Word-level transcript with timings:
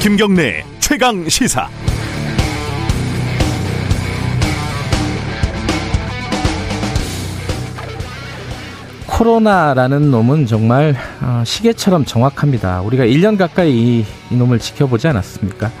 김경래 0.00 0.64
최강 0.78 1.28
시사. 1.28 1.68
코로나라는 9.06 10.12
놈은 10.12 10.46
정말 10.46 10.94
어, 11.20 11.42
시계처럼 11.44 12.04
정확합니다. 12.04 12.80
우리가 12.82 13.06
1년 13.06 13.36
가까이 13.36 13.72
이, 13.72 14.04
이 14.30 14.36
놈을 14.36 14.60
지켜보지 14.60 15.08
않았습니까? 15.08 15.72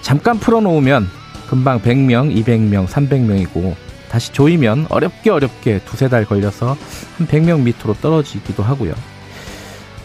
잠깐 0.00 0.38
풀어놓으면 0.38 1.06
금방 1.50 1.82
100명, 1.82 2.34
200명, 2.42 2.86
300명이고 2.86 3.74
다시 4.08 4.32
조이면 4.32 4.86
어렵게 4.88 5.28
어렵게 5.28 5.80
두세 5.84 6.08
달 6.08 6.24
걸려서 6.24 6.74
한 7.18 7.26
100명 7.26 7.60
밑으로 7.64 7.92
떨어지기도 8.00 8.62
하고요. 8.62 8.94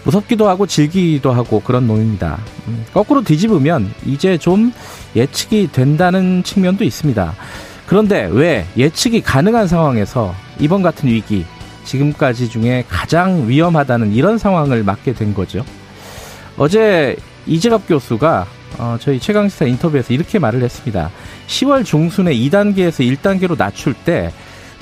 무섭기도 0.04 0.48
하고 0.48 0.66
즐기기도 0.66 1.32
하고 1.32 1.62
그런 1.62 1.88
놈입니다. 1.88 2.40
음, 2.68 2.86
거꾸로 2.94 3.22
뒤집으면 3.24 3.94
이제 4.06 4.38
좀 4.38 4.74
예측이 5.16 5.70
된다는 5.72 6.44
측면도 6.44 6.84
있습니다. 6.84 7.34
그런데 7.86 8.30
왜 8.32 8.66
예측이 8.78 9.22
가능한 9.22 9.68
상황에서 9.68 10.34
이번 10.60 10.82
같은 10.82 11.10
위기, 11.10 11.46
지금까지 11.84 12.50
중에 12.50 12.86
가장 12.88 13.48
위험하다는 13.48 14.14
이런 14.14 14.38
상황을 14.38 14.84
맞게 14.84 15.14
된 15.14 15.34
거죠. 15.34 15.66
어제 16.58 17.16
이재갑 17.46 17.88
교수가 17.88 18.48
어, 18.80 18.98
저희 19.00 19.20
최강시사 19.20 19.66
인터뷰에서 19.66 20.14
이렇게 20.14 20.40
말을 20.40 20.64
했습니다. 20.64 21.12
10월 21.48 21.86
중순에 21.86 22.34
2단계에서 22.34 23.18
1단계로 23.18 23.58
낮출 23.58 23.94
때 23.94 24.32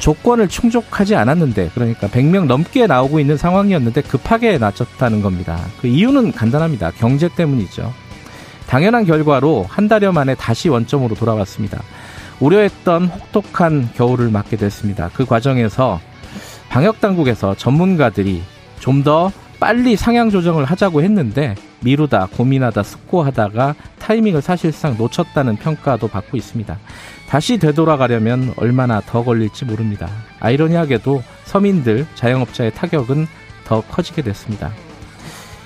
조건을 0.02 0.50
충족하지 0.50 1.16
않았는데 1.16 1.72
그러니까 1.74 2.08
100명 2.08 2.46
넘게 2.46 2.88
나오고 2.88 3.20
있는 3.20 3.38
상황이었는데 3.38 4.02
급하게 4.02 4.58
낮췄다는 4.58 5.22
겁니다. 5.22 5.60
그 5.80 5.88
이유는 5.88 6.32
간단합니다. 6.34 6.92
경제 6.98 7.30
때문이죠. 7.30 7.94
당연한 8.68 9.06
결과로 9.06 9.66
한 9.70 9.88
달여 9.88 10.12
만에 10.12 10.34
다시 10.36 10.70
원점으로 10.70 11.16
돌아왔습니다. 11.16 11.82
우려했던 12.40 13.06
혹독한 13.06 13.90
겨울을 13.94 14.32
맞게 14.32 14.58
됐습니다. 14.58 15.12
그 15.14 15.26
과정에서 15.26 16.00
방역 16.70 17.00
당국에서 17.00 17.56
전문가들이 17.56 18.42
좀 18.80 19.04
더 19.04 19.32
빨리 19.62 19.96
상향 19.96 20.32
조정을 20.32 20.66
하자고 20.66 21.04
했는데 21.04 21.54
미루다 21.82 22.30
고민하다 22.36 22.82
숙고하다가 22.82 23.76
타이밍을 24.00 24.42
사실상 24.42 24.98
놓쳤다는 24.98 25.58
평가도 25.58 26.08
받고 26.08 26.36
있습니다. 26.36 26.80
다시 27.32 27.58
되돌아가려면 27.58 28.54
얼마나 28.58 29.00
더 29.00 29.24
걸릴지 29.24 29.64
모릅니다. 29.64 30.10
아이러니하게도 30.42 31.24
서민들, 31.46 32.06
자영업자의 32.14 32.74
타격은 32.74 33.26
더 33.64 33.80
커지게 33.80 34.22
됐습니다. 34.22 34.74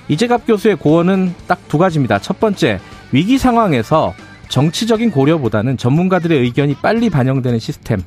이재갑 0.07 0.45
교수의 0.45 0.75
고언은 0.75 1.33
딱 1.47 1.57
두 1.67 1.79
가지입니다. 1.79 2.19
첫 2.19 2.39
번째, 2.39 2.79
위기 3.11 3.39
상황에서 3.39 4.13
정치적인 4.47 5.09
고려보다는 5.09 5.77
전문가들의 5.77 6.39
의견이 6.39 6.75
빨리 6.75 7.09
반영되는 7.09 7.57
시스템. 7.57 7.99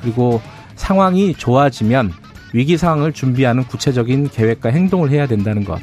그리고 0.00 0.40
상황이 0.74 1.34
좋아지면 1.34 2.12
위기 2.54 2.78
상황을 2.78 3.12
준비하는 3.12 3.64
구체적인 3.64 4.30
계획과 4.30 4.70
행동을 4.70 5.10
해야 5.10 5.26
된다는 5.26 5.64
것. 5.64 5.82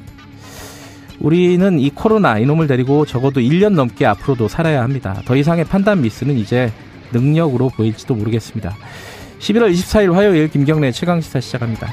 우리는 1.19 1.80
이 1.80 1.91
코로나 1.91 2.39
이놈을 2.39 2.66
데리고 2.66 3.06
적어도 3.06 3.39
1년 3.39 3.73
넘게 3.73 4.03
앞으로도 4.08 4.47
살아야 4.47 4.81
합니다. 4.81 5.22
더 5.25 5.36
이상의 5.36 5.66
판단 5.66 6.02
미스는 6.02 6.39
이제 6.39 6.73
능력으로 7.14 7.69
보일지도 7.69 8.16
모르겠습니다. 8.16 8.75
11월 9.39 9.72
24일 9.72 10.14
화요일 10.14 10.50
김경래 10.50 10.92
최강시사 10.92 11.39
시작합니다. 11.39 11.88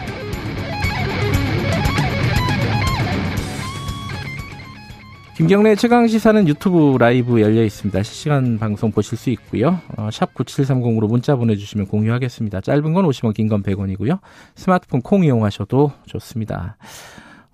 김경래 5.36 5.74
최강 5.74 6.06
시사는 6.06 6.46
유튜브 6.48 6.98
라이브 6.98 7.40
열려 7.40 7.64
있습니다. 7.64 8.02
실시간 8.02 8.58
방송 8.58 8.92
보실 8.92 9.16
수 9.16 9.30
있고요. 9.30 9.80
어, 9.96 10.10
샵 10.12 10.34
9730으로 10.34 11.08
문자 11.08 11.34
보내주시면 11.34 11.86
공유하겠습니다. 11.86 12.60
짧은 12.60 12.92
건 12.92 13.06
50원, 13.06 13.32
긴 13.34 13.48
건 13.48 13.62
100원이고요. 13.62 14.18
스마트폰 14.54 15.00
콩 15.00 15.24
이용하셔도 15.24 15.92
좋습니다. 16.06 16.76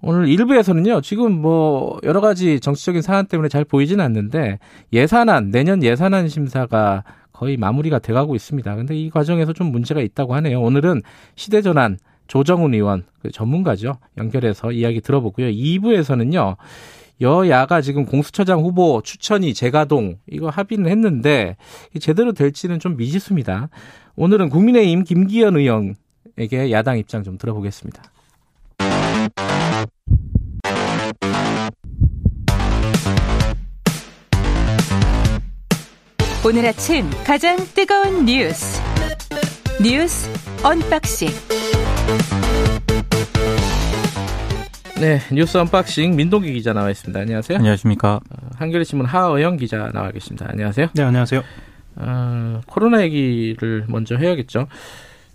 오늘 0.03 0.27
1부에서는요, 0.27 1.01
지금 1.03 1.41
뭐, 1.41 1.99
여러 2.03 2.21
가지 2.21 2.59
정치적인 2.59 3.03
사안 3.03 3.27
때문에 3.27 3.49
잘 3.49 3.65
보이진 3.65 4.01
않는데, 4.01 4.59
예산안, 4.93 5.51
내년 5.53 5.83
예산안 5.83 6.29
심사가 6.29 7.05
거의 7.37 7.59
마무리가 7.59 7.99
돼가고 7.99 8.35
있습니다. 8.35 8.77
근데 8.77 8.97
이 8.97 9.11
과정에서 9.11 9.53
좀 9.53 9.71
문제가 9.71 10.01
있다고 10.01 10.35
하네요. 10.37 10.63
오늘은 10.63 11.03
시대전환 11.35 11.99
조정훈 12.29 12.73
의원, 12.73 13.05
그 13.21 13.31
전문가죠. 13.31 13.99
연결해서 14.17 14.73
이야기 14.73 15.03
들어보고요. 15.03 15.49
2부에서는요, 15.49 16.57
여야가 17.21 17.83
지금 17.83 18.07
공수처장 18.07 18.61
후보 18.61 19.03
추천이 19.03 19.53
재가동 19.53 20.17
이거 20.31 20.49
합의는 20.49 20.91
했는데 20.91 21.57
제대로 22.01 22.33
될지는 22.33 22.79
좀 22.79 22.97
미지수입니다. 22.97 23.69
오늘은 24.17 24.49
국민의힘 24.49 25.05
김기현 25.05 25.57
의원에게 25.57 26.71
야당 26.73 26.99
입장 26.99 27.23
좀 27.23 27.37
들어보겠습니다. 27.37 28.03
오늘 36.47 36.65
아침 36.65 37.11
가장 37.25 37.57
뜨거운 37.75 38.25
뉴스 38.25 38.81
뉴스 39.83 40.31
unboxing 40.65 41.29
네, 45.01 45.19
뉴스 45.33 45.59
언박싱 45.59 46.15
민동기 46.15 46.53
기자 46.53 46.73
나와 46.73 46.91
있습니다. 46.93 47.19
안녕하세요. 47.19 47.59
안녕하십니까. 47.59 48.21
어, 48.31 48.49
한겨레 48.55 48.85
신문 48.85 49.09
하어영 49.09 49.57
기자 49.57 49.91
나와 49.93 50.13
계십니다. 50.13 50.47
안녕하세요. 50.49 50.87
네, 50.95 51.03
안녕하세요. 51.03 51.43
어, 51.97 52.61
코로나 52.69 53.03
얘기를 53.03 53.85
먼저 53.89 54.15
해야겠죠. 54.15 54.69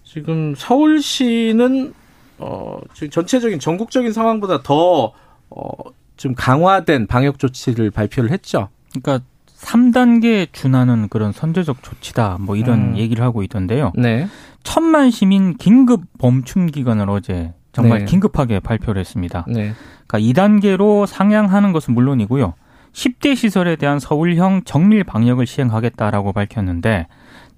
지금 0.06 0.56
서울시는 0.56 1.94
어, 2.38 2.80
지금 2.94 3.10
전체적인 3.10 3.60
전국적인 3.60 4.14
상황보다 4.14 4.64
더 4.64 5.12
어, 5.50 5.72
좀 6.16 6.36
강화된 6.36 7.08
방역 7.08 7.38
조치를 7.38 7.92
발표를 7.92 8.32
했죠. 8.32 8.70
그러니까 8.94 9.26
3단계에 9.62 10.52
준하는 10.52 11.08
그런 11.10 11.32
선제적 11.32 11.84
조치다. 11.84 12.38
뭐 12.40 12.56
이런 12.56 12.92
음. 12.94 12.98
얘기를 12.98 13.24
하고 13.24 13.44
있던데요. 13.44 13.92
네. 13.96 14.28
천만 14.64 15.12
시민 15.12 15.56
긴급 15.58 16.02
멈춤 16.20 16.68
기간을 16.68 17.10
어제 17.10 17.54
정말 17.72 18.00
네. 18.00 18.06
긴급하게 18.06 18.60
발표를 18.60 19.00
했습니다. 19.00 19.46
네. 19.48 19.74
그러니까 20.08 20.20
2단계로 20.20 21.06
상향하는 21.06 21.72
것은 21.72 21.94
물론이고요. 21.94 22.54
10대 22.92 23.36
시설에 23.36 23.78
대한 23.78 24.00
서울형 24.00 24.64
정밀 24.66 25.04
방역을 25.06 25.48
시행하겠다라고 25.48 26.34
밝혔는데 26.34 27.08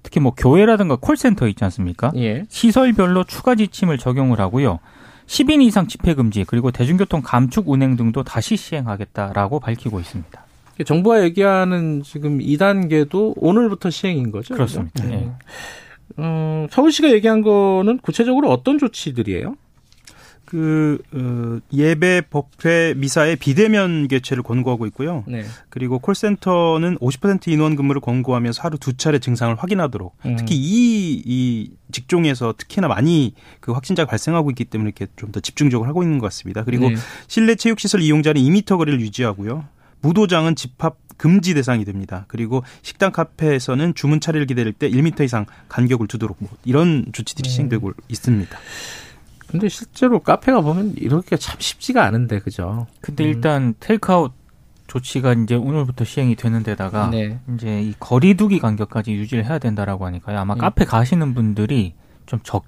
특히 0.04 0.20
뭐 0.20 0.32
교회라든가 0.36 0.96
콜센터 0.96 1.48
있지 1.48 1.64
않습니까? 1.64 2.12
예. 2.16 2.44
시설별로 2.48 3.24
추가 3.24 3.54
지침을 3.54 3.98
적용을 3.98 4.38
하고요. 4.38 4.78
10인 5.26 5.62
이상 5.62 5.88
집회 5.88 6.14
금지 6.14 6.44
그리고 6.44 6.70
대중교통 6.70 7.22
감축 7.22 7.68
운행 7.68 7.96
등도 7.96 8.22
다시 8.22 8.56
시행하겠다라고 8.56 9.58
밝히고 9.58 9.98
있습니다. 9.98 10.43
정부가 10.82 11.22
얘기하는 11.24 12.02
지금 12.02 12.38
2단계도 12.38 13.34
오늘부터 13.36 13.90
시행인 13.90 14.32
거죠? 14.32 14.54
그렇습니다. 14.54 15.04
네. 15.04 15.30
어, 16.16 16.66
서울시가 16.70 17.10
얘기한 17.12 17.42
거는 17.42 17.98
구체적으로 17.98 18.50
어떤 18.50 18.78
조치들이에요? 18.78 19.56
그 20.44 20.98
어, 21.12 21.58
예배 21.72 22.22
법회 22.30 22.94
미사의 22.96 23.36
비대면 23.36 24.08
개최를 24.08 24.42
권고하고 24.42 24.86
있고요. 24.86 25.24
네. 25.26 25.42
그리고 25.70 25.98
콜센터는 25.98 26.98
50% 26.98 27.48
인원 27.48 27.74
근무를 27.76 28.00
권고하면서 28.00 28.62
하루 28.62 28.78
두 28.78 28.96
차례 28.96 29.18
증상을 29.18 29.54
확인하도록 29.56 30.14
음. 30.26 30.36
특히 30.36 30.54
이, 30.54 31.22
이 31.24 31.70
직종에서 31.92 32.54
특히나 32.58 32.88
많이 32.88 33.34
그 33.60 33.72
확진자가 33.72 34.08
발생하고 34.08 34.50
있기 34.50 34.66
때문에 34.66 34.88
이렇게 34.96 35.10
좀 35.16 35.32
더 35.32 35.40
집중적으로 35.40 35.88
하고 35.88 36.02
있는 36.02 36.18
것 36.18 36.26
같습니다. 36.26 36.62
그리고 36.62 36.90
네. 36.90 36.96
실내 37.26 37.54
체육시설 37.56 38.02
이용자는 38.02 38.40
2미터 38.40 38.76
거리를 38.76 39.00
유지하고요. 39.00 39.64
무도장은 40.04 40.54
집합 40.54 40.98
금지 41.16 41.54
대상이 41.54 41.84
됩니다. 41.84 42.26
그리고 42.28 42.62
식당 42.82 43.10
카페에서는 43.10 43.94
주문 43.94 44.20
차례를 44.20 44.46
기다릴 44.46 44.72
때 44.72 44.90
1미터 44.90 45.24
이상 45.24 45.46
간격을 45.68 46.06
두도록 46.08 46.36
뭐 46.40 46.50
이런 46.64 47.06
조치들이 47.12 47.48
네. 47.48 47.54
시행되고 47.54 47.92
있습니다. 48.08 48.58
근데 49.46 49.68
실제로 49.68 50.20
카페가 50.20 50.60
보면 50.60 50.94
이렇게 50.96 51.36
참 51.36 51.56
쉽지가 51.58 52.04
않은데 52.04 52.40
그죠? 52.40 52.86
근데 53.00 53.24
음. 53.24 53.28
일단 53.28 53.74
테이크아웃 53.80 54.32
조치가 54.86 55.32
이제 55.32 55.54
오늘부터 55.54 56.04
시행이 56.04 56.36
되는 56.36 56.62
데다가 56.62 57.08
네. 57.10 57.38
이제 57.54 57.80
이 57.80 57.94
거리두기 57.98 58.58
간격까지 58.58 59.12
유지를 59.12 59.46
해야 59.46 59.58
된다라고 59.58 60.04
하니까요. 60.06 60.38
아마 60.38 60.54
음. 60.54 60.58
카페 60.58 60.84
가시는 60.84 61.34
분들이 61.34 61.94
좀 62.26 62.40
적, 62.42 62.64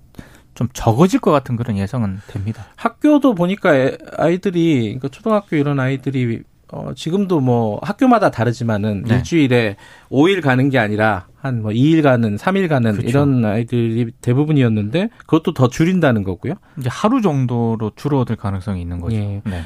좀 0.55 0.69
적어질 0.73 1.21
것 1.21 1.31
같은 1.33 1.57
그런 1.57 1.77
예상은 1.77 2.21
됩니다. 2.29 2.67
학교도 2.77 3.35
보니까 3.35 3.71
아이들이, 4.17 4.85
그러니까 4.85 5.09
초등학교 5.09 5.57
이런 5.57 5.79
아이들이 5.81 6.43
어, 6.73 6.93
지금도 6.97 7.41
뭐 7.41 7.79
학교마다 7.83 8.31
다르지만은 8.31 9.05
네. 9.07 9.15
일주일에 9.17 9.77
5일 10.11 10.43
가는 10.43 10.69
게 10.69 10.79
아니라 10.79 11.27
한 11.37 11.61
뭐 11.63 11.71
2일 11.71 12.03
가는, 12.03 12.37
3일 12.37 12.69
가는 12.69 12.93
그렇죠. 12.93 13.09
이런 13.09 13.45
아이들이 13.45 14.11
대부분이었는데 14.21 15.11
그것도 15.27 15.55
더 15.55 15.69
줄인다는 15.69 16.25
거고요. 16.25 16.55
이제 16.79 16.89
하루 16.91 17.23
정도로 17.23 17.93
줄어들 17.95 18.35
가능성이 18.37 18.81
있는 18.83 19.01
거죠. 19.01 19.17
예. 19.17 19.43
네. 19.45 19.63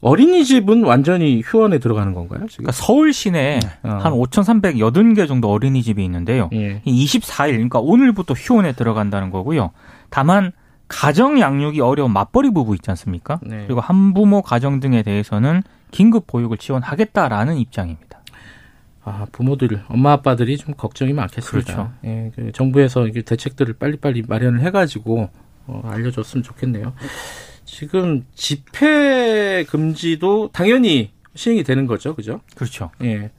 어린이집은 0.00 0.84
완전히 0.84 1.42
휴원에 1.44 1.78
들어가는 1.78 2.14
건가요? 2.14 2.46
지금? 2.48 2.64
그러니까 2.64 2.72
서울 2.72 3.12
시내에 3.12 3.60
어. 3.82 3.88
한 4.00 4.12
5,380개 4.12 5.28
정도 5.28 5.50
어린이집이 5.52 6.02
있는데요. 6.04 6.48
예. 6.54 6.80
이 6.84 7.04
24일, 7.04 7.50
그러니까 7.52 7.80
오늘부터 7.80 8.34
휴원에 8.34 8.72
들어간다는 8.72 9.30
거고요. 9.30 9.70
다만 10.08 10.52
가정 10.88 11.38
양육이 11.38 11.80
어려운 11.80 12.12
맞벌이 12.12 12.50
부부 12.50 12.74
있지 12.74 12.90
않습니까? 12.90 13.38
네. 13.42 13.64
그리고 13.66 13.80
한부모 13.80 14.42
가정 14.42 14.80
등에 14.80 15.02
대해서는 15.02 15.62
긴급 15.90 16.26
보육을 16.26 16.58
지원하겠다라는 16.58 17.56
입장입니다. 17.56 18.20
아, 19.02 19.26
부모들, 19.32 19.82
엄마 19.88 20.12
아빠들이 20.12 20.56
좀 20.58 20.74
걱정이 20.74 21.12
많겠습니다. 21.12 21.74
그렇죠. 21.74 21.92
예, 22.04 22.30
그 22.34 22.52
정부에서 22.52 23.06
이게 23.06 23.22
대책들을 23.22 23.74
빨리빨리 23.74 24.24
마련을 24.28 24.60
해가지고 24.60 25.30
어, 25.66 25.82
알려줬으면 25.84 26.42
좋겠네요. 26.42 26.92
지금 27.64 28.24
집회 28.34 29.64
금지도 29.68 30.50
당연히 30.52 31.12
시행이 31.34 31.64
되는 31.64 31.86
거죠, 31.86 32.14
그죠? 32.14 32.40
그렇죠. 32.54 32.90
예, 33.02 33.30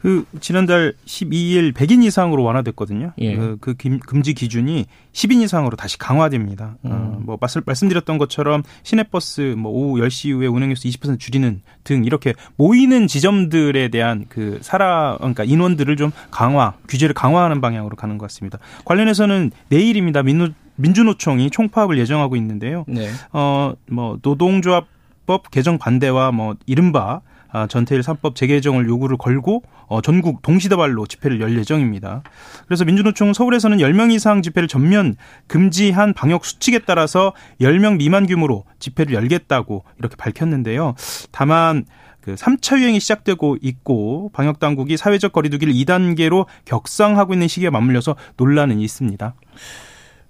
그 0.00 0.24
지난달 0.40 0.94
12일 1.06 1.72
100인 1.72 2.02
이상으로 2.04 2.42
완화됐거든요. 2.42 3.12
예. 3.18 3.36
그, 3.36 3.56
그 3.60 3.74
금- 3.74 3.98
금지 3.98 4.34
기준이 4.34 4.86
10인 5.12 5.42
이상으로 5.42 5.76
다시 5.76 5.98
강화됩니다. 5.98 6.76
어, 6.84 7.16
음. 7.18 7.26
뭐 7.26 7.36
말씀, 7.40 7.62
말씀드렸던 7.64 8.18
것처럼 8.18 8.62
시내버스 8.82 9.54
뭐 9.58 9.72
오후 9.72 10.00
10시 10.00 10.28
이후에 10.28 10.46
운행횟수 10.46 10.88
20% 10.88 11.18
줄이는 11.18 11.62
등 11.84 12.04
이렇게 12.04 12.34
모이는 12.56 13.06
지점들에 13.06 13.88
대한 13.88 14.26
그 14.28 14.58
사라 14.62 15.16
그러니까 15.18 15.44
인원들을 15.44 15.96
좀 15.96 16.10
강화 16.30 16.74
규제를 16.88 17.14
강화하는 17.14 17.60
방향으로 17.60 17.96
가는 17.96 18.18
것 18.18 18.26
같습니다. 18.26 18.58
관련해서는 18.84 19.50
내일입니다. 19.68 20.22
민노, 20.22 20.48
민주노총이 20.76 21.50
총파업을 21.50 21.98
예정하고 21.98 22.36
있는데요. 22.36 22.84
네. 22.88 23.08
어, 23.32 23.74
뭐, 23.90 24.18
노동조합 24.22 24.86
법 25.26 25.50
개정 25.50 25.78
반대와 25.78 26.32
뭐, 26.32 26.56
이른바 26.66 27.02
아, 27.02 27.20
전태일 27.68 28.00
3법 28.00 28.34
재개정을 28.34 28.88
요구를 28.88 29.16
걸고 29.16 29.62
어, 29.86 30.00
전국 30.00 30.42
동시다발로 30.42 31.06
집회를 31.06 31.40
열 31.40 31.58
예정입니다. 31.58 32.22
그래서 32.66 32.84
민주노총 32.84 33.32
서울에서는 33.32 33.78
10명 33.78 34.12
이상 34.12 34.42
집회를 34.42 34.68
전면 34.68 35.16
금지한 35.46 36.14
방역 36.14 36.44
수칙에 36.44 36.80
따라서 36.80 37.32
10명 37.60 37.98
미만 37.98 38.26
규모로 38.26 38.64
집회를 38.78 39.14
열겠다고 39.14 39.84
이렇게 39.98 40.16
밝혔는데요. 40.16 40.94
다만 41.30 41.84
그 42.22 42.34
3차 42.36 42.78
유행이 42.78 43.00
시작되고 43.00 43.58
있고 43.60 44.30
방역 44.32 44.58
당국이 44.60 44.96
사회적 44.96 45.32
거리두기를 45.32 45.74
2단계로 45.74 46.46
격상하고 46.64 47.34
있는 47.34 47.48
시기에 47.48 47.68
맞물려서 47.68 48.16
논란은 48.36 48.78
있습니다. 48.80 49.34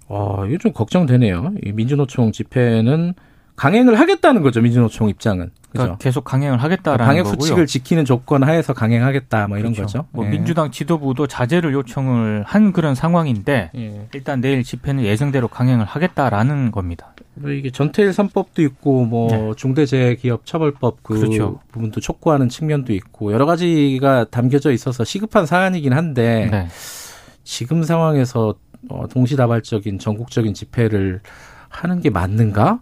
와, 0.07 0.45
이거 0.47 0.57
좀 0.57 0.73
걱정되네요. 0.73 1.53
이 1.63 1.71
민주노총 1.71 2.31
집회는 2.31 3.13
강행을 3.55 3.99
하겠다는 3.99 4.41
거죠, 4.41 4.61
민주노총 4.61 5.09
입장은. 5.09 5.45
그죠? 5.45 5.83
그러니까 5.83 5.97
계속 5.97 6.23
강행을 6.23 6.61
하겠다라는 6.61 7.05
방역 7.05 7.23
거고요. 7.23 7.39
수칙을 7.39 7.67
지키는 7.67 8.05
조건 8.05 8.43
하에서 8.43 8.73
강행하겠다, 8.73 9.47
뭐 9.47 9.57
이런 9.57 9.73
그렇죠. 9.73 9.99
거죠. 9.99 10.07
뭐 10.11 10.25
예. 10.25 10.29
민주당 10.29 10.71
지도부도 10.71 11.27
자제를 11.27 11.73
요청을 11.73 12.43
한 12.45 12.71
그런 12.73 12.93
상황인데 12.93 13.71
예. 13.75 14.07
일단 14.13 14.41
내일 14.41 14.63
집회는 14.63 15.03
예정대로 15.03 15.47
강행을 15.47 15.85
하겠다라는 15.85 16.71
겁니다. 16.71 17.13
뭐 17.35 17.49
이게 17.49 17.71
전태일 17.71 18.11
3법도 18.11 18.59
있고 18.59 19.05
뭐 19.05 19.29
네. 19.29 19.51
중대재해기업처벌법 19.57 21.01
그 21.01 21.19
그렇죠. 21.19 21.59
부분도 21.71 21.99
촉구하는 21.99 22.49
측면도 22.49 22.93
있고 22.93 23.33
여러 23.33 23.45
가지가 23.45 24.25
담겨져 24.25 24.71
있어서 24.71 25.03
시급한 25.03 25.47
사안이긴 25.47 25.93
한데 25.93 26.49
네. 26.51 26.67
지금 27.43 27.83
상황에서 27.83 28.55
어, 28.89 29.07
동시다발적인 29.07 29.97
전국적인 29.97 30.53
집회를 30.53 31.21
하는 31.69 32.01
게 32.01 32.09
맞는가? 32.09 32.79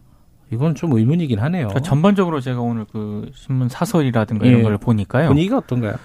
이건 0.51 0.75
좀 0.75 0.92
의문이긴 0.94 1.39
하네요. 1.39 1.68
그러니까 1.68 1.88
전반적으로 1.88 2.42
제가 2.42 2.59
오늘 2.59 2.86
그 2.92 3.31
신문 3.36 3.69
사설이라든가 3.69 4.45
이런 4.45 4.59
예. 4.59 4.63
걸 4.63 4.77
보니까요. 4.77 5.30
분위기가 5.30 5.57
어떤가요? 5.57 5.95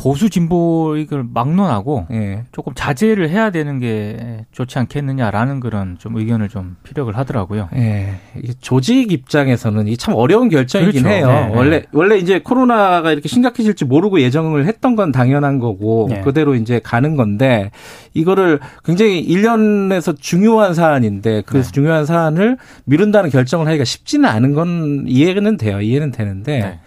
보수 0.00 0.30
진보 0.30 0.96
이걸 0.96 1.26
막론하고 1.30 2.06
예. 2.10 2.44
조금 2.52 2.72
자제를 2.74 3.28
해야 3.28 3.50
되는 3.50 3.78
게 3.78 4.46
좋지 4.50 4.78
않겠느냐라는 4.78 5.60
그런 5.60 5.98
좀 5.98 6.16
의견을 6.16 6.48
좀 6.48 6.76
피력을 6.84 7.14
하더라고요. 7.14 7.68
예, 7.74 8.14
조직 8.60 9.12
입장에서는 9.12 9.94
참 9.98 10.14
어려운 10.14 10.48
결정이긴 10.48 11.02
그렇죠. 11.02 11.14
해요. 11.14 11.26
네, 11.26 11.48
네. 11.48 11.54
원래 11.54 11.82
원래 11.92 12.16
이제 12.16 12.38
코로나가 12.38 13.12
이렇게 13.12 13.28
심각해질지 13.28 13.84
모르고 13.84 14.22
예정을 14.22 14.64
했던 14.64 14.96
건 14.96 15.12
당연한 15.12 15.58
거고 15.58 16.06
네. 16.08 16.22
그대로 16.22 16.54
이제 16.54 16.80
가는 16.82 17.14
건데 17.14 17.70
이거를 18.14 18.58
굉장히 18.82 19.26
1년에서 19.28 20.18
중요한 20.18 20.72
사안인데 20.72 21.42
그 21.44 21.58
네. 21.58 21.62
중요한 21.62 22.06
사안을 22.06 22.56
미룬다는 22.86 23.28
결정을 23.28 23.66
하기가 23.66 23.84
쉽지는 23.84 24.30
않은 24.30 24.54
건 24.54 25.04
이해는 25.06 25.58
돼요. 25.58 25.82
이해는 25.82 26.10
되는데 26.10 26.58
네. 26.58 26.78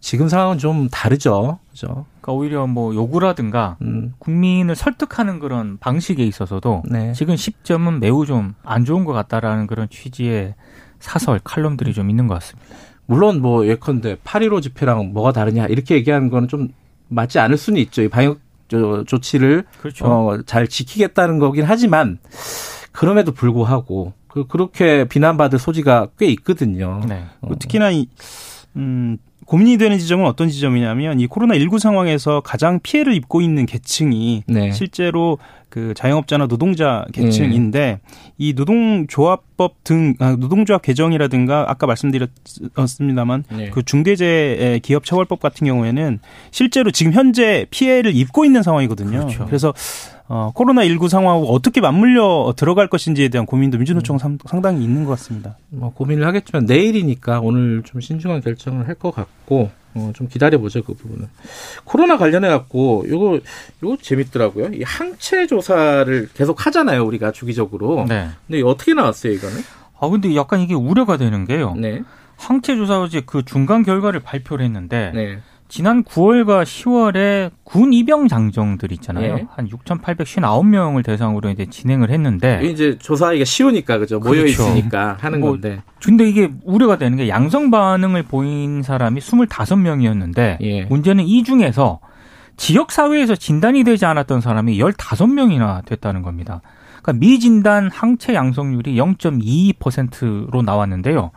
지금 0.00 0.28
상황은 0.28 0.58
좀 0.58 0.88
다르죠. 0.90 1.60
그죠? 1.70 2.04
그러니까 2.28 2.32
오히려 2.32 2.66
뭐 2.66 2.94
요구라든가 2.94 3.76
음. 3.82 4.12
국민을 4.18 4.76
설득하는 4.76 5.38
그런 5.38 5.78
방식에 5.78 6.22
있어서도 6.24 6.82
네. 6.90 7.12
지금 7.14 7.36
시점은 7.36 8.00
매우 8.00 8.26
좀 8.26 8.54
안 8.64 8.84
좋은 8.84 9.04
것 9.04 9.12
같다라는 9.14 9.66
그런 9.66 9.88
취지의 9.88 10.54
사설 11.00 11.40
칼럼들이 11.42 11.94
좀 11.94 12.10
있는 12.10 12.26
것 12.26 12.34
같습니다. 12.34 12.68
물론 13.06 13.40
뭐 13.40 13.66
예컨대 13.66 14.16
8.15 14.16 14.60
집회랑 14.62 15.12
뭐가 15.14 15.32
다르냐 15.32 15.66
이렇게 15.66 15.94
얘기하는 15.94 16.28
거는 16.28 16.48
좀 16.48 16.68
맞지 17.08 17.38
않을 17.38 17.56
수는 17.56 17.80
있죠. 17.82 18.02
이 18.02 18.08
방역 18.08 18.40
조- 18.68 19.04
조치를 19.04 19.64
그렇죠. 19.80 20.04
어, 20.06 20.42
잘 20.44 20.68
지키겠다는 20.68 21.38
거긴 21.38 21.64
하지만 21.64 22.18
그럼에도 22.92 23.32
불구하고 23.32 24.12
그 24.28 24.46
그렇게 24.46 25.04
비난받을 25.06 25.58
소지가 25.58 26.08
꽤 26.18 26.26
있거든요. 26.26 27.00
네. 27.08 27.24
어, 27.40 27.46
뭐 27.48 27.56
특히나 27.58 27.90
이, 27.90 28.08
음, 28.76 29.16
고민이 29.48 29.78
되는 29.78 29.98
지점은 29.98 30.26
어떤 30.26 30.50
지점이냐면 30.50 31.20
이 31.20 31.26
코로나 31.26 31.54
19 31.54 31.78
상황에서 31.78 32.42
가장 32.42 32.80
피해를 32.82 33.14
입고 33.14 33.40
있는 33.40 33.64
계층이 33.64 34.44
네. 34.46 34.72
실제로 34.72 35.38
그 35.70 35.94
자영업자나 35.94 36.48
노동자 36.48 37.06
계층인데 37.14 38.00
이 38.36 38.52
노동조합법 38.52 39.84
등 39.84 40.14
아, 40.18 40.36
노동조합 40.38 40.82
개정이라든가 40.82 41.64
아까 41.66 41.86
말씀드렸습니다만 41.86 43.44
네. 43.50 43.70
그 43.70 43.82
중대재해 43.82 44.80
기업 44.80 45.06
처벌법 45.06 45.40
같은 45.40 45.66
경우에는 45.66 46.20
실제로 46.50 46.90
지금 46.90 47.14
현재 47.14 47.64
피해를 47.70 48.14
입고 48.14 48.44
있는 48.44 48.62
상황이거든요. 48.62 49.28
그렇죠. 49.28 49.48
래서 49.50 49.72
어, 50.30 50.52
코로나19 50.54 51.08
상황하고 51.08 51.52
어떻게 51.54 51.80
맞물려 51.80 52.52
들어갈 52.56 52.86
것인지에 52.88 53.28
대한 53.28 53.46
고민도 53.46 53.78
민주노총 53.78 54.18
상 54.18 54.36
상당히 54.46 54.84
있는 54.84 55.04
것 55.04 55.10
같습니다. 55.12 55.56
뭐 55.70 55.90
고민을 55.94 56.26
하겠지만 56.26 56.66
내일이니까 56.66 57.40
오늘 57.40 57.82
좀 57.84 58.00
신중한 58.00 58.42
결정을 58.42 58.86
할 58.86 58.94
것 58.98 59.14
같고 59.14 59.70
어, 59.94 60.12
좀 60.14 60.28
기다려 60.28 60.58
보죠 60.58 60.82
그 60.82 60.92
부분은. 60.94 61.28
코로나 61.84 62.18
관련해 62.18 62.48
갖고 62.48 63.04
요거 63.08 63.40
요거 63.82 63.96
재밌더라고요. 64.02 64.70
이 64.74 64.82
항체 64.82 65.46
조사를 65.46 66.28
계속 66.34 66.66
하잖아요 66.66 67.04
우리가 67.06 67.32
주기적으로. 67.32 68.04
네. 68.08 68.28
근데 68.46 68.62
어떻게 68.62 68.92
나왔어요 68.92 69.32
이거는? 69.32 69.56
아 70.00 70.08
근데 70.08 70.34
약간 70.36 70.60
이게 70.60 70.74
우려가 70.74 71.16
되는 71.16 71.46
게요. 71.46 71.74
네. 71.74 72.02
항체 72.36 72.76
조사 72.76 73.00
어제 73.00 73.22
그 73.24 73.44
중간 73.44 73.82
결과를 73.82 74.20
발표를 74.20 74.64
했는데 74.64 75.10
네. 75.14 75.38
지난 75.68 76.02
9월과 76.02 76.64
10월에 76.64 77.50
군 77.62 77.92
입영 77.92 78.26
장정들 78.26 78.90
있잖아요. 78.92 79.34
예. 79.34 79.46
한 79.50 79.68
6,859명을 79.68 81.04
대상으로 81.04 81.50
이제 81.50 81.66
진행을 81.66 82.10
했는데 82.10 82.60
이제 82.64 82.96
조사하기가 82.98 83.44
쉬우니까 83.44 83.98
그죠 83.98 84.18
모여 84.18 84.32
네. 84.32 84.38
그렇죠. 84.40 84.62
있으니까 84.62 85.18
하는 85.20 85.40
뭐, 85.40 85.50
건데. 85.50 85.82
근데 86.02 86.26
이게 86.26 86.50
우려가 86.64 86.96
되는 86.96 87.18
게 87.18 87.28
양성 87.28 87.70
반응을 87.70 88.22
보인 88.22 88.82
사람이 88.82 89.20
25명이었는데 89.20 90.56
예. 90.62 90.84
문제는 90.84 91.24
이 91.24 91.44
중에서 91.44 92.00
지역 92.56 92.90
사회에서 92.90 93.36
진단이 93.36 93.84
되지 93.84 94.06
않았던 94.06 94.40
사람이 94.40 94.78
15명이나 94.78 95.84
됐다는 95.84 96.22
겁니다. 96.22 96.62
그러니까 97.02 97.12
미진단 97.24 97.90
항체 97.92 98.34
양성률이 98.34 98.96
0.22%로 98.96 100.62
나왔는데요. 100.62 101.30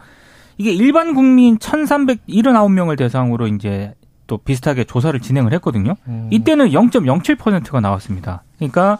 이게 0.57 0.71
일반 0.71 1.13
국민 1.13 1.57
1,379명을 1.57 2.97
대상으로 2.97 3.47
이제 3.47 3.93
또 4.31 4.37
비슷하게 4.37 4.85
조사를 4.85 5.19
진행을 5.19 5.51
했거든요. 5.55 5.97
음. 6.07 6.29
이때는 6.31 6.69
0.07%가 6.69 7.81
나왔습니다. 7.81 8.43
그러니까 8.55 8.97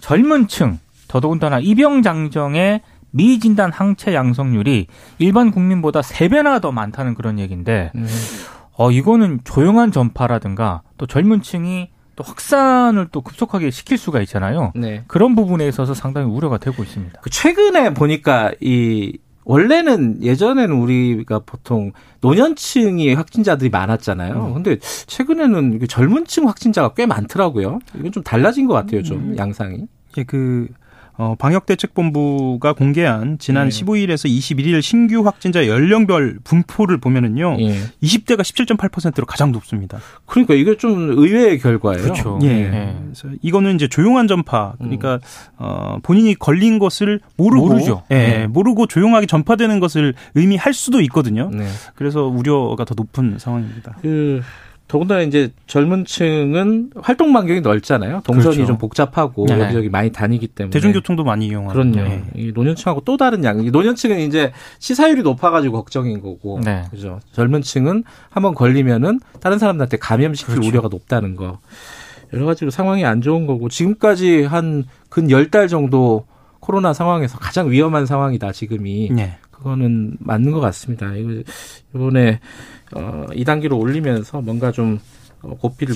젊은 0.00 0.46
층, 0.46 0.78
더더군다나 1.08 1.58
입영 1.58 2.02
장정의 2.02 2.82
미진단 3.10 3.72
항체 3.72 4.14
양성률이 4.14 4.88
일반 5.18 5.52
국민보다 5.52 6.02
3배나 6.02 6.60
더 6.60 6.70
많다는 6.70 7.14
그런 7.14 7.38
얘기인데 7.38 7.92
음. 7.94 8.06
어 8.76 8.90
이거는 8.90 9.40
조용한 9.44 9.90
전파라든가 9.90 10.82
또 10.98 11.06
젊은 11.06 11.40
층이 11.40 11.88
또 12.16 12.22
확산을 12.22 13.08
또 13.10 13.22
급속하게 13.22 13.70
시킬 13.70 13.96
수가 13.96 14.20
있잖아요. 14.20 14.72
네. 14.74 15.04
그런 15.06 15.34
부분에 15.34 15.66
있어서 15.66 15.94
상당히 15.94 16.30
우려가 16.30 16.58
되고 16.58 16.82
있습니다. 16.82 17.20
그 17.22 17.30
최근에 17.30 17.94
보니까 17.94 18.52
이 18.60 19.16
원래는 19.44 20.22
예전에는 20.22 20.74
우리가 20.74 21.40
보통 21.40 21.92
노년층이 22.20 23.14
확진자들이 23.14 23.70
많았잖아요. 23.70 24.46
음. 24.48 24.54
근데 24.54 24.78
최근에는 24.80 25.80
젊은층 25.88 26.48
확진자가 26.48 26.94
꽤 26.94 27.06
많더라고요. 27.06 27.78
이건 27.98 28.12
좀 28.12 28.22
달라진 28.22 28.66
것 28.66 28.74
같아요, 28.74 29.02
좀 29.02 29.18
음. 29.18 29.36
양상이. 29.38 29.86
이게 30.12 30.24
그 30.24 30.68
어, 31.16 31.36
방역대책본부가 31.38 32.72
공개한 32.72 33.38
지난 33.38 33.68
네. 33.68 33.80
15일에서 33.80 34.28
21일 34.28 34.82
신규 34.82 35.24
확진자 35.24 35.68
연령별 35.68 36.38
분포를 36.42 36.98
보면은요. 36.98 37.56
예. 37.60 37.76
20대가 38.02 38.40
17.8%로 38.40 39.24
가장 39.24 39.52
높습니다. 39.52 39.98
그러니까 40.26 40.54
이게 40.54 40.76
좀 40.76 41.10
의외의 41.10 41.60
결과예요. 41.60 42.02
그렇죠. 42.02 42.38
예. 42.42 42.68
네. 42.68 42.96
그래서 43.04 43.28
이거는 43.42 43.76
이제 43.76 43.86
조용한 43.86 44.26
전파. 44.26 44.74
그러니까 44.78 45.20
어 45.56 45.98
본인이 46.02 46.34
걸린 46.34 46.80
것을 46.80 47.20
모르고 47.36 47.68
모르죠. 47.68 48.02
예, 48.10 48.14
네. 48.14 48.46
모르고 48.48 48.86
조용하게 48.86 49.26
전파되는 49.26 49.78
것을 49.78 50.14
의미할 50.34 50.74
수도 50.74 51.00
있거든요. 51.02 51.50
네. 51.52 51.66
그래서 51.94 52.24
우려가 52.26 52.84
더 52.84 52.94
높은 52.96 53.38
상황입니다. 53.38 53.96
그 54.02 54.42
더군다나 54.86 55.22
이제 55.22 55.50
젊은 55.66 56.04
층은 56.04 56.90
활동 57.00 57.32
반경이 57.32 57.62
넓잖아요. 57.62 58.20
동선이 58.24 58.56
그렇죠. 58.56 58.66
좀 58.66 58.78
복잡하고 58.78 59.46
네. 59.46 59.58
여기저기 59.58 59.88
많이 59.88 60.12
다니기 60.12 60.46
때문에 60.48 60.70
대중교통도 60.70 61.24
많이 61.24 61.46
이용하고. 61.46 61.72
그럼요. 61.72 61.98
예. 62.00 62.22
이 62.36 62.52
노년층하고 62.52 63.00
또 63.04 63.16
다른 63.16 63.42
양. 63.44 63.64
이 63.64 63.70
노년층은 63.70 64.20
이제 64.20 64.52
시사율이 64.78 65.22
높아가지고 65.22 65.76
걱정인 65.78 66.20
거고, 66.20 66.60
네. 66.62 66.84
그죠. 66.90 67.20
젊은 67.32 67.62
층은 67.62 68.04
한번 68.30 68.54
걸리면은 68.54 69.20
다른 69.40 69.58
사람들한테 69.58 69.96
감염시킬 69.96 70.54
그렇죠. 70.54 70.68
우려가 70.68 70.88
높다는 70.88 71.34
거. 71.34 71.58
여러 72.32 72.44
가지로 72.46 72.70
상황이 72.70 73.04
안 73.04 73.20
좋은 73.22 73.46
거고 73.46 73.68
지금까지 73.68 74.44
한 74.44 74.84
근 75.08 75.30
열 75.30 75.50
달 75.50 75.68
정도 75.68 76.26
코로나 76.60 76.92
상황에서 76.92 77.38
가장 77.38 77.70
위험한 77.70 78.04
상황이다 78.06 78.52
지금이. 78.52 79.10
예. 79.18 79.36
그거는 79.64 80.18
맞는 80.20 80.52
것 80.52 80.60
같습니다. 80.60 81.12
이번에 81.94 82.40
어, 82.94 83.26
2단계로 83.30 83.78
올리면서 83.80 84.42
뭔가 84.42 84.70
좀 84.70 85.00
어, 85.40 85.56
고삐를 85.56 85.94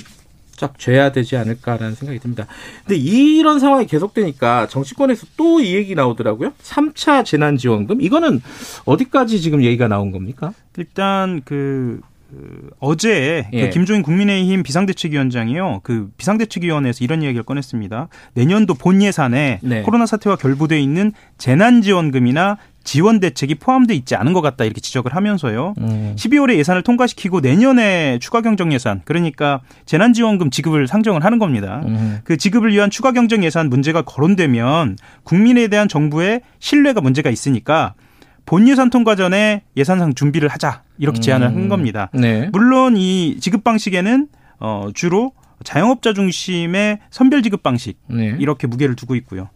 쫙 0.57 0.77
죄야 0.77 1.11
되지 1.11 1.37
않을까라는 1.37 1.95
생각이 1.95 2.19
듭니다. 2.19 2.47
근데 2.85 2.97
이런 2.97 3.59
상황이 3.59 3.85
계속되니까 3.85 4.67
정치권에서 4.67 5.27
또 5.37 5.59
이 5.61 5.75
얘기 5.75 5.93
나오더라고요. 5.93 6.53
3차 6.63 7.23
재난지원금 7.23 8.01
이거는 8.01 8.41
어디까지 8.85 9.39
지금 9.39 9.63
얘기가 9.63 9.87
나온 9.87 10.11
겁니까? 10.11 10.53
일단 10.77 11.41
그, 11.45 12.01
그 12.29 12.69
어제 12.79 13.47
예. 13.51 13.65
그 13.65 13.69
김종인 13.71 14.03
국민의힘 14.03 14.61
비상대책위원장이요. 14.63 15.81
그 15.83 16.09
비상대책위원회에서 16.17 17.03
이런 17.03 17.23
이야기를 17.23 17.43
꺼냈습니다. 17.43 18.07
내년도 18.35 18.75
본 18.75 19.01
예산에 19.01 19.59
네. 19.63 19.81
코로나 19.81 20.05
사태와 20.05 20.35
결부돼 20.35 20.79
있는 20.79 21.11
재난지원금이나 21.37 22.57
지원 22.83 23.19
대책이 23.19 23.55
포함돼 23.55 23.93
있지 23.95 24.15
않은 24.15 24.33
것 24.33 24.41
같다 24.41 24.63
이렇게 24.63 24.79
지적을 24.79 25.15
하면서요. 25.15 25.73
음. 25.79 26.13
12월에 26.15 26.55
예산을 26.57 26.83
통과시키고 26.83 27.39
내년에 27.39 28.19
추가 28.19 28.41
경정 28.41 28.71
예산 28.73 29.01
그러니까 29.05 29.61
재난지원금 29.85 30.49
지급을 30.49 30.87
상정을 30.87 31.23
하는 31.23 31.39
겁니다. 31.39 31.81
음. 31.85 32.19
그 32.23 32.37
지급을 32.37 32.71
위한 32.71 32.89
추가 32.89 33.11
경정 33.11 33.43
예산 33.43 33.69
문제가 33.69 34.03
거론되면 34.03 34.97
국민에 35.23 35.67
대한 35.67 35.87
정부의 35.87 36.41
신뢰가 36.59 37.01
문제가 37.01 37.29
있으니까 37.29 37.95
본 38.49 38.67
예산 38.67 38.89
통과 38.89 39.15
전에 39.15 39.61
예산상 39.77 40.15
준비를 40.15 40.49
하자 40.49 40.81
이렇게 40.97 41.19
제안을 41.19 41.45
한 41.45 41.55
음. 41.55 41.69
겁니다. 41.69 42.09
네. 42.15 42.49
물론 42.51 42.97
이 42.97 43.37
지급 43.39 43.63
방식에는 43.63 44.27
어 44.59 44.89
주로 44.95 45.33
자영업자 45.63 46.13
중심의 46.13 46.97
선별 47.11 47.43
지급 47.43 47.61
방식 47.61 47.99
네. 48.07 48.35
이렇게 48.39 48.65
무게를 48.65 48.95
두고 48.95 49.13
있고요. 49.17 49.49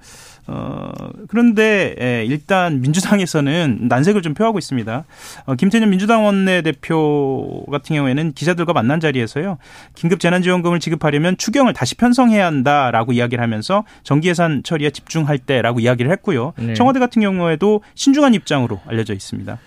어, 0.45 0.91
그런데, 1.29 1.95
예, 2.01 2.25
일단 2.25 2.81
민주당에서는 2.81 3.87
난색을 3.87 4.21
좀 4.21 4.33
표하고 4.33 4.59
있습니다. 4.59 5.05
어, 5.45 5.55
김태년 5.55 5.89
민주당 5.89 6.25
원내대표 6.25 7.65
같은 7.71 7.95
경우에는 7.95 8.33
기자들과 8.33 8.73
만난 8.73 8.99
자리에서요, 8.99 9.57
긴급 9.95 10.19
재난지원금을 10.19 10.79
지급하려면 10.79 11.37
추경을 11.37 11.73
다시 11.73 11.95
편성해야 11.95 12.45
한다라고 12.45 13.13
이야기를 13.13 13.41
하면서 13.41 13.85
정기 14.03 14.27
예산 14.27 14.63
처리에 14.63 14.89
집중할 14.89 15.37
때라고 15.37 15.79
이야기를 15.79 16.11
했고요. 16.11 16.53
네. 16.57 16.73
청와대 16.73 16.99
같은 16.99 17.21
경우에도 17.21 17.81
신중한 17.95 18.33
입장으로 18.33 18.81
알려져 18.85 19.13
있습니다. 19.13 19.57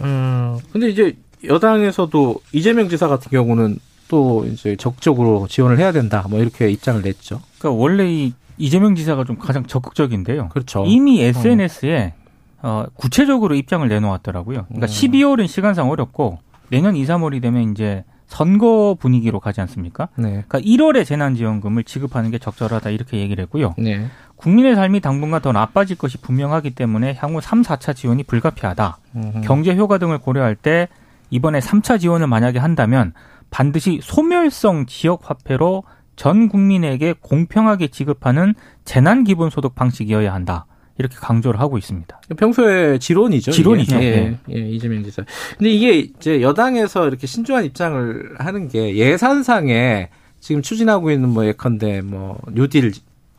음, 0.00 0.58
근데 0.72 0.88
이제 0.88 1.16
여당에서도 1.44 2.40
이재명 2.52 2.88
지사 2.88 3.06
같은 3.08 3.30
경우는 3.30 3.78
또 4.08 4.44
이제 4.46 4.76
적극적으로 4.76 5.46
지원을 5.48 5.78
해야 5.78 5.90
된다. 5.90 6.26
뭐 6.28 6.40
이렇게 6.40 6.70
입장을 6.70 7.00
냈죠. 7.02 7.40
그러니까 7.58 7.80
원래 7.80 8.06
이 8.10 8.34
이재명 8.62 8.94
지사가 8.94 9.24
좀 9.24 9.36
가장 9.38 9.66
적극적인데요. 9.66 10.48
그렇죠. 10.50 10.84
이미 10.86 11.20
SNS에 11.20 12.14
어, 12.62 12.86
구체적으로 12.94 13.56
입장을 13.56 13.86
내놓았더라고요. 13.88 14.66
그러니까 14.66 14.86
음. 14.86 14.88
12월은 14.88 15.48
시간상 15.48 15.90
어렵고 15.90 16.38
내년 16.68 16.94
2, 16.94 17.04
3월이 17.04 17.42
되면 17.42 17.72
이제 17.72 18.04
선거 18.28 18.96
분위기로 18.98 19.40
가지 19.40 19.60
않습니까? 19.60 20.08
네. 20.16 20.44
그러니까 20.46 20.60
1월에 20.60 21.04
재난지원금을 21.04 21.82
지급하는 21.82 22.30
게 22.30 22.38
적절하다 22.38 22.90
이렇게 22.90 23.18
얘기를 23.18 23.42
했고요. 23.42 23.74
네. 23.78 24.06
국민의 24.36 24.76
삶이 24.76 25.00
당분간 25.00 25.42
더 25.42 25.50
나빠질 25.50 25.98
것이 25.98 26.18
분명하기 26.18 26.70
때문에 26.70 27.14
향후 27.18 27.40
3, 27.40 27.62
4차 27.62 27.96
지원이 27.96 28.22
불가피하다. 28.22 28.98
음. 29.16 29.42
경제 29.44 29.74
효과 29.74 29.98
등을 29.98 30.18
고려할 30.18 30.54
때 30.54 30.86
이번에 31.30 31.58
3차 31.58 31.98
지원을 31.98 32.28
만약에 32.28 32.60
한다면 32.60 33.12
반드시 33.50 33.98
소멸성 34.02 34.86
지역 34.86 35.28
화폐로 35.28 35.82
전 36.16 36.48
국민에게 36.48 37.14
공평하게 37.20 37.88
지급하는 37.88 38.54
재난 38.84 39.24
기본 39.24 39.50
소득 39.50 39.74
방식이어야 39.74 40.32
한다. 40.32 40.66
이렇게 40.98 41.16
강조를 41.16 41.58
하고 41.58 41.78
있습니다. 41.78 42.20
평소에 42.36 42.98
지론이죠. 42.98 43.50
지론이죠. 43.50 43.96
예, 43.96 44.00
네. 44.00 44.38
예, 44.50 44.70
이재명 44.70 45.02
지사. 45.02 45.24
근데 45.56 45.70
이게 45.70 45.98
이제 45.98 46.42
여당에서 46.42 47.08
이렇게 47.08 47.26
신중한 47.26 47.64
입장을 47.64 48.34
하는 48.38 48.68
게 48.68 48.94
예산상에 48.94 50.10
지금 50.40 50.60
추진하고 50.60 51.10
있는 51.10 51.30
뭐 51.30 51.46
예컨대 51.46 52.02
뭐 52.02 52.38
뉴딜 52.52 52.92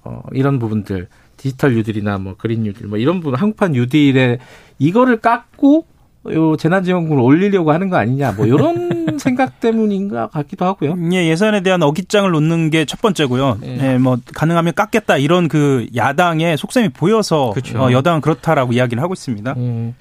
어 0.03 0.23
이런 0.31 0.57
부분들 0.57 1.07
디지털 1.37 1.75
뉴딜이나 1.75 2.17
뭐 2.17 2.35
그린 2.37 2.63
뉴딜 2.63 2.87
뭐 2.87 2.97
이런 2.97 3.19
부분 3.19 3.35
한국판 3.35 3.73
뉴딜에 3.73 4.39
이거를 4.79 5.17
깎고 5.17 5.85
요 6.31 6.55
재난지원금을 6.55 7.21
올리려고 7.21 7.71
하는 7.73 7.89
거 7.89 7.97
아니냐 7.97 8.31
뭐 8.33 8.45
이런 8.45 8.89
생각 9.19 9.59
때문인가 9.59 10.27
같기도 10.27 10.65
하고요. 10.65 10.95
예, 11.11 11.27
예산에 11.27 11.61
대한 11.61 11.83
어깃장을 11.83 12.29
놓는 12.31 12.69
게 12.69 12.85
첫 12.85 13.01
번째고요. 13.01 13.59
예. 13.63 13.93
예, 13.93 13.97
뭐 13.97 14.17
가능하면 14.33 14.73
깎겠다 14.73 15.17
이런 15.17 15.47
그 15.47 15.87
야당의 15.95 16.57
속셈이 16.57 16.89
보여서 16.89 17.51
그렇죠. 17.51 17.77
어, 17.81 17.91
여당은 17.91 18.21
그렇다라고 18.21 18.73
이야기를 18.73 19.01
하고 19.03 19.13
있습니다. 19.13 19.53
음, 19.57 19.95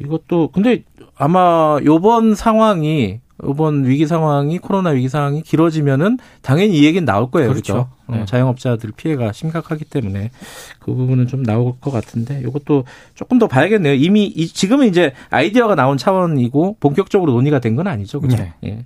이것도 0.00 0.50
근데 0.52 0.82
아마 1.16 1.78
요번 1.84 2.34
상황이 2.34 3.20
요번 3.42 3.84
위기 3.84 4.06
상황이 4.06 4.58
코로나 4.58 4.90
위기 4.90 5.08
상황이 5.08 5.42
길어지면은 5.42 6.18
당연히 6.40 6.78
이 6.78 6.84
얘기는 6.84 7.04
나올 7.04 7.30
거예요. 7.30 7.48
그렇죠. 7.50 7.72
그렇죠. 7.72 7.88
어, 8.06 8.16
네. 8.16 8.24
자영업자들 8.26 8.92
피해가 8.96 9.32
심각하기 9.32 9.86
때문에 9.86 10.30
그 10.78 10.94
부분은 10.94 11.26
좀 11.26 11.42
나올 11.42 11.72
것 11.80 11.90
같은데 11.90 12.40
이것도 12.46 12.84
조금 13.14 13.38
더 13.40 13.48
봐야겠네요. 13.48 13.94
이미 13.94 14.24
이- 14.26 14.46
지금은 14.46 14.86
이제 14.86 15.12
아이디어가 15.30 15.74
나온 15.74 15.96
차원이고 15.98 16.76
본격적으로 16.78 17.32
논의가 17.32 17.58
된 17.58 17.74
건 17.74 17.88
아니죠. 17.88 18.20
그렇죠. 18.20 18.36
네. 18.36 18.52
예. 18.64 18.84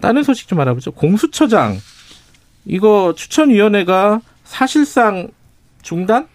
다른 0.00 0.22
소식 0.22 0.46
좀 0.46 0.60
알아보죠. 0.60 0.92
공수처장 0.92 1.76
이거 2.66 3.14
추천위원회가 3.16 4.20
사실상 4.44 5.28
중단, 5.82 6.28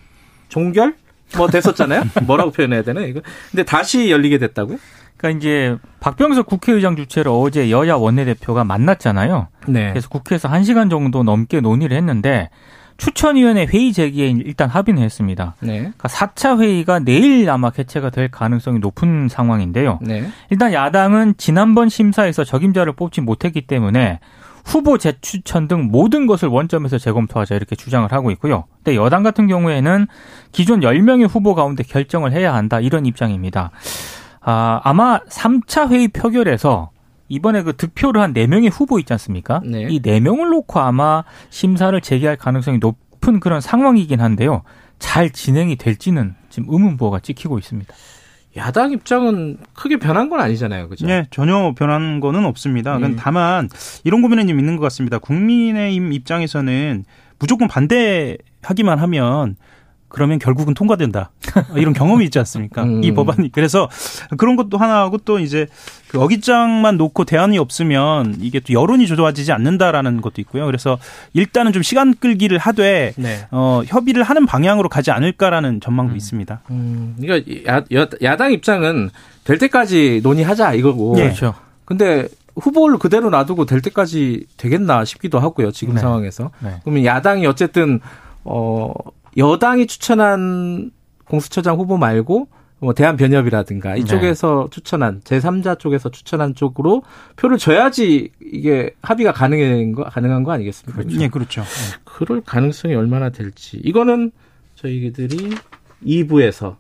종결 0.50 0.96
뭐 1.38 1.48
됐었잖아요. 1.48 2.04
뭐라고 2.26 2.52
표현해야 2.52 2.82
되나 2.84 3.02
이거? 3.02 3.22
근데 3.52 3.64
다시 3.64 4.12
열리게 4.12 4.38
됐다고요? 4.40 4.78
그러니까 5.20 5.38
이제 5.38 5.78
박병석 6.00 6.46
국회의장 6.46 6.96
주최로 6.96 7.42
어제 7.42 7.70
여야 7.70 7.96
원내대표가 7.96 8.64
만났잖아요. 8.64 9.50
네. 9.68 9.90
그래서 9.90 10.08
국회에서 10.08 10.50
1시간 10.50 10.90
정도 10.90 11.24
넘게 11.24 11.60
논의를 11.60 11.96
했는데 11.98 12.50
추천위원회 12.96 13.66
회의 13.66 13.92
제기에 13.92 14.30
일단 14.30 14.70
합의는 14.70 15.04
했습니다. 15.04 15.56
네. 15.60 15.78
그러니까 15.80 16.08
4차 16.08 16.60
회의가 16.62 17.00
내일 17.00 17.50
아마 17.50 17.70
개최가 17.70 18.12
될 18.12 18.30
가능성이 18.30 18.80
높은 18.80 19.28
상황인데요. 19.30 20.00
네. 20.02 20.26
일단 20.50 20.72
야당은 20.74 21.36
지난번 21.38 21.90
심사에서 21.90 22.46
적임자를 22.46 22.94
뽑지 22.94 23.22
못했기 23.22 23.68
때문에 23.68 24.20
후보 24.66 24.98
재추천 24.98 25.68
등 25.68 25.90
모든 25.92 26.28
것을 26.28 26.48
원점에서 26.48 26.98
재검토하자 26.98 27.56
이렇게 27.56 27.76
주장을 27.76 28.10
하고 28.12 28.32
있고요. 28.32 28.66
근데 28.84 28.96
여당 28.96 29.24
같은 29.24 29.48
경우에는 29.48 30.08
기존 30.52 30.82
10명의 30.82 31.28
후보 31.28 31.56
가운데 31.56 31.84
결정을 31.84 32.32
해야 32.32 32.54
한다 32.54 32.80
이런 32.80 33.06
입장입니다. 33.06 33.72
아, 34.50 34.82
아마 34.84 35.20
3차 35.20 35.90
회의 35.92 36.08
표결에서 36.08 36.90
이번에 37.28 37.62
그 37.62 37.78
득표를 37.78 38.20
한 38.20 38.34
4명의 38.34 38.72
후보 38.72 38.98
있지 38.98 39.14
않습니까? 39.14 39.62
네. 39.64 39.84
이 39.84 40.02
4명을 40.02 40.50
놓고 40.50 40.80
아마 40.80 41.24
심사를 41.52 42.00
재개할 42.02 42.36
가능성이 42.36 42.80
높은 42.80 43.40
그런 43.40 43.62
상황이긴 43.62 44.22
한데요. 44.22 44.64
잘 44.98 45.30
진행이 45.30 45.76
될지는 45.76 46.34
지금 46.50 46.74
의문부호가 46.74 47.20
찍히고 47.20 47.60
있습니다. 47.60 47.94
야당 48.58 48.92
입장은 48.92 49.58
크게 49.74 49.98
변한 49.98 50.30
건 50.30 50.40
아니잖아요. 50.40 50.90
그죠? 50.90 51.08
예, 51.08 51.28
전혀 51.30 51.76
변한 51.78 52.20
거는 52.20 52.44
없습니다. 52.46 53.00
예. 53.00 53.16
다만 53.16 53.70
이런 54.04 54.24
고민은 54.24 54.48
좀 54.48 54.58
있는 54.58 54.78
것 54.78 54.82
같습니다. 54.82 55.20
국민의힘 55.20 56.12
입장에서는 56.12 57.06
무조건 57.38 57.68
반대하기만 57.68 58.98
하면 58.98 59.56
그러면 60.10 60.40
결국은 60.40 60.74
통과된다. 60.74 61.32
이런 61.76 61.94
경험이 61.94 62.26
있지 62.26 62.38
않습니까? 62.40 62.84
음. 62.84 63.04
이 63.04 63.14
법안이. 63.14 63.52
그래서 63.52 63.88
그런 64.38 64.56
것도 64.56 64.78
하나 64.78 65.00
하고 65.00 65.18
또 65.20 65.40
이제 65.40 65.68
그 66.08 66.20
어깃장만 66.20 66.98
놓고 66.98 67.24
대안이 67.26 67.58
없으면 67.60 68.38
이게 68.42 68.60
또 68.60 68.74
여론이 68.74 69.06
조져지지 69.08 69.52
않는다라는 69.52 70.22
것도 70.22 70.42
있고요. 70.42 70.66
그래서 70.66 70.98
일단은 71.34 71.72
좀 71.72 71.84
시간 71.84 72.14
끌기를 72.16 72.58
하되 72.58 73.14
네. 73.16 73.48
어, 73.52 73.82
협의를 73.86 74.24
하는 74.24 74.46
방향으로 74.46 74.90
가지 74.90 75.12
않을까라는 75.12 75.80
전망도 75.82 76.16
있습니다. 76.16 76.62
음, 76.72 77.16
그러니까 77.22 77.72
야, 77.72 77.84
야, 77.96 78.08
야 78.24 78.36
당 78.36 78.52
입장은 78.52 79.10
될 79.44 79.58
때까지 79.58 80.22
논의하자 80.24 80.74
이거고. 80.74 81.16
예. 81.18 81.24
그렇죠. 81.24 81.54
근데 81.86 82.28
후보를 82.56 82.98
그대로 82.98 83.30
놔두고 83.30 83.66
될 83.66 83.82
때까지 83.82 84.46
되겠나 84.58 85.06
싶기도 85.06 85.40
하고요. 85.40 85.72
지금 85.72 85.94
네. 85.96 86.02
상황에서. 86.02 86.52
네. 86.60 86.76
그러면 86.84 87.06
야당이 87.06 87.46
어쨌든 87.48 88.00
어 88.44 88.92
여당이 89.38 89.88
추천한 89.88 90.92
공수처장 91.26 91.78
후보 91.78 91.98
말고 91.98 92.48
뭐 92.80 92.94
대한변협이라든가 92.94 93.98
이쪽에서 93.98 94.70
추천한 94.72 95.22
제3자 95.22 95.80
쪽에서 95.80 96.10
추천한 96.10 96.56
쪽으로 96.56 97.04
표를 97.36 97.58
줘야지 97.58 98.32
이게 98.42 98.92
합의가 99.02 99.34
가능한 99.34 99.92
거 99.92 100.04
가능한 100.06 100.44
거 100.44 100.54
아니겠습니까? 100.54 101.04
예, 101.22 101.28
그렇죠. 101.28 101.64
그럴 102.06 102.42
가능성이 102.42 102.96
얼마나 102.96 103.30
될지 103.30 103.78
이거는 103.84 104.32
저희들이 104.76 105.56
2부에서 106.06 106.78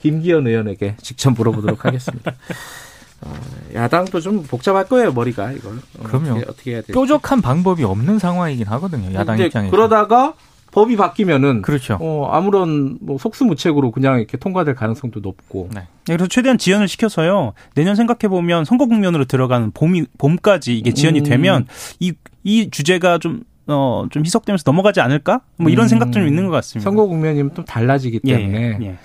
김기현 0.00 0.46
의원에게 0.46 0.96
직접 1.02 1.30
물어보도록 1.32 1.84
하겠습니다. 1.84 2.32
어, 3.22 3.34
야당도 3.74 4.20
좀 4.20 4.44
복잡할 4.44 4.86
거예요 4.86 5.12
머리가 5.12 5.52
이걸 5.52 5.74
어, 5.98 6.02
그럼요. 6.04 6.30
어떻게, 6.36 6.50
어떻게 6.50 6.70
해야 6.70 6.80
될지. 6.80 6.92
뾰족한 6.92 7.42
방법이 7.42 7.84
없는 7.84 8.18
상황이긴 8.18 8.66
하거든요. 8.66 9.12
야당 9.14 9.38
입장에서. 9.38 9.70
그러다가 9.70 10.34
법이 10.70 10.96
바뀌면은 10.96 11.62
그렇죠. 11.62 11.98
어, 12.00 12.28
아무런 12.32 12.98
뭐 13.00 13.18
속수무책으로 13.18 13.90
그냥 13.90 14.18
이렇게 14.18 14.36
통과될 14.36 14.74
가능성도 14.74 15.20
높고. 15.20 15.68
네. 15.74 15.80
네, 15.80 15.86
그래서 16.16 16.28
최대한 16.28 16.58
지연을 16.58 16.88
시켜서요. 16.88 17.52
내년 17.74 17.96
생각해 17.96 18.28
보면 18.28 18.64
선거 18.64 18.86
국면으로 18.86 19.24
들어가는 19.24 19.72
봄이 19.72 20.06
봄까지 20.18 20.76
이게 20.76 20.92
지연이 20.92 21.20
음. 21.20 21.24
되면 21.24 21.66
이이 21.98 22.70
주제가 22.70 23.18
좀 23.18 23.42
어, 23.66 24.06
좀 24.10 24.24
희석되면서 24.24 24.64
넘어가지 24.66 25.00
않을까? 25.00 25.42
뭐 25.56 25.70
이런 25.70 25.86
음. 25.86 25.88
생각 25.88 26.12
좀 26.12 26.26
있는 26.26 26.46
것 26.46 26.52
같습니다. 26.52 26.84
선거 26.84 27.06
국면이면 27.06 27.54
좀 27.54 27.64
달라지기 27.64 28.20
예, 28.24 28.36
때문에. 28.36 28.78
예. 28.82 28.98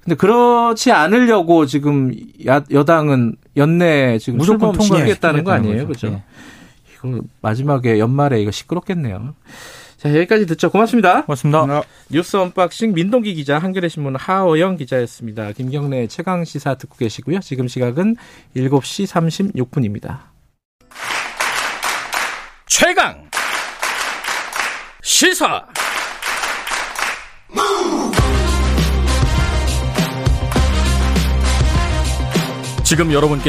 근데 0.00 0.16
그렇지 0.16 0.92
않으려고 0.92 1.64
지금 1.66 2.12
야, 2.46 2.62
여당은 2.70 3.36
연내 3.56 4.18
지금 4.18 4.38
무조건 4.38 4.72
통과하겠다는 4.72 5.44
거 5.44 5.52
아니에요, 5.52 5.86
거죠. 5.86 5.88
그죠? 5.88 6.06
예. 6.08 6.22
이거 7.08 7.22
마지막에 7.40 7.98
연말에 7.98 8.40
이거 8.42 8.50
시끄럽겠네요. 8.50 9.34
자 9.96 10.14
여기까지 10.14 10.46
듣죠. 10.46 10.70
고맙습니다. 10.70 11.22
고맙습니다. 11.24 11.82
뉴스 12.10 12.36
언박싱 12.36 12.92
민동기 12.94 13.34
기자, 13.34 13.58
한겨레 13.58 13.88
신문 13.88 14.16
하어영 14.16 14.76
기자였습니다. 14.76 15.52
김경래 15.52 16.06
최강 16.08 16.44
시사 16.44 16.74
듣고 16.74 16.96
계시고요. 16.96 17.40
지금 17.40 17.68
시각은 17.68 18.16
7시 18.56 19.06
36분입니다. 19.06 20.18
최강 22.66 23.28
시사 25.02 25.66
지금 32.84 33.12
여러분께 33.12 33.42